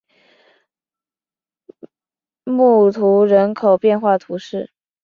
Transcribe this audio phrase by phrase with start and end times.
[2.43, 4.71] 穆图人口变化图示